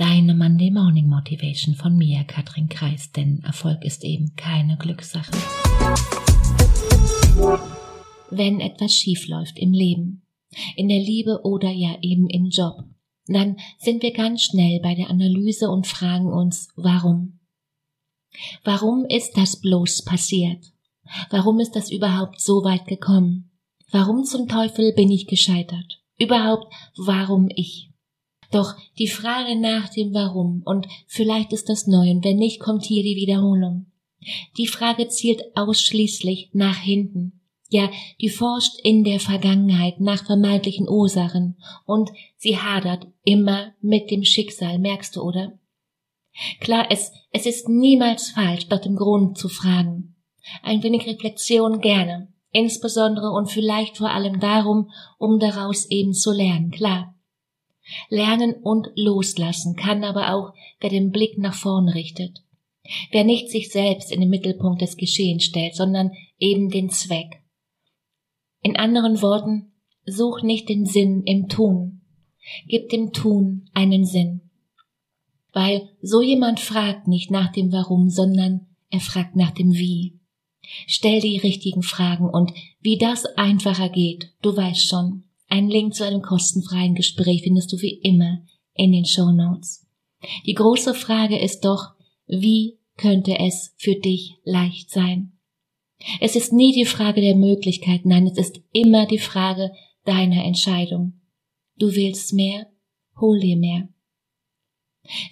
[0.00, 5.30] Deine Monday Morning Motivation von mir, Katrin Kreis, denn Erfolg ist eben keine Glückssache.
[8.30, 10.22] Wenn etwas schief läuft im Leben,
[10.74, 12.82] in der Liebe oder ja eben im Job,
[13.26, 17.38] dann sind wir ganz schnell bei der Analyse und fragen uns, warum?
[18.64, 20.72] Warum ist das bloß passiert?
[21.28, 23.50] Warum ist das überhaupt so weit gekommen?
[23.90, 26.00] Warum zum Teufel bin ich gescheitert?
[26.18, 27.89] Überhaupt, warum ich?
[28.50, 32.84] Doch die Frage nach dem Warum, und vielleicht ist das neu, und wenn nicht, kommt
[32.84, 33.86] hier die Wiederholung.
[34.56, 37.40] Die Frage zielt ausschließlich nach hinten.
[37.68, 37.88] Ja,
[38.20, 44.80] die forscht in der Vergangenheit nach vermeintlichen Ursachen, und sie hadert immer mit dem Schicksal,
[44.80, 45.58] merkst du, oder?
[46.58, 50.16] Klar, es, es ist niemals falsch, nach dem Grund zu fragen.
[50.62, 56.70] Ein wenig Reflexion gerne, insbesondere und vielleicht vor allem darum, um daraus eben zu lernen,
[56.70, 57.14] klar.
[58.08, 62.42] Lernen und loslassen kann aber auch, wer den Blick nach vorn richtet.
[63.10, 67.42] Wer nicht sich selbst in den Mittelpunkt des Geschehens stellt, sondern eben den Zweck.
[68.62, 69.72] In anderen Worten,
[70.06, 72.00] such nicht den Sinn im Tun.
[72.66, 74.50] Gib dem Tun einen Sinn.
[75.52, 80.18] Weil so jemand fragt nicht nach dem Warum, sondern er fragt nach dem Wie.
[80.86, 85.24] Stell die richtigen Fragen und wie das einfacher geht, du weißt schon.
[85.50, 88.38] Ein Link zu einem kostenfreien Gespräch findest du wie immer
[88.72, 89.84] in den Show Notes.
[90.46, 91.94] Die große Frage ist doch,
[92.28, 95.32] wie könnte es für dich leicht sein?
[96.20, 99.72] Es ist nie die Frage der Möglichkeit, nein, es ist immer die Frage
[100.04, 101.20] deiner Entscheidung.
[101.76, 102.70] Du willst mehr,
[103.20, 103.88] hol dir mehr.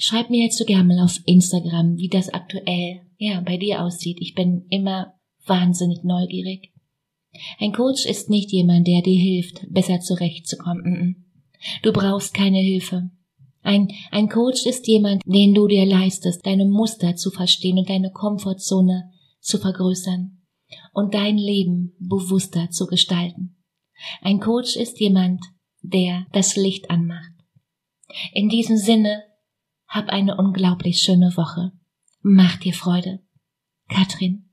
[0.00, 4.18] Schreib mir jetzt so gerne mal auf Instagram, wie das aktuell, ja, bei dir aussieht.
[4.20, 5.14] Ich bin immer
[5.46, 6.72] wahnsinnig neugierig.
[7.58, 11.24] Ein Coach ist nicht jemand, der dir hilft, besser zurechtzukommen.
[11.82, 13.10] Du brauchst keine Hilfe.
[13.62, 18.10] Ein, ein Coach ist jemand, den du dir leistest, deine Muster zu verstehen und deine
[18.12, 20.38] Komfortzone zu vergrößern
[20.92, 23.56] und dein Leben bewusster zu gestalten.
[24.22, 25.44] Ein Coach ist jemand,
[25.82, 27.32] der das Licht anmacht.
[28.32, 29.22] In diesem Sinne
[29.86, 31.72] hab eine unglaublich schöne Woche.
[32.20, 33.20] Mach dir Freude.
[33.88, 34.47] Katrin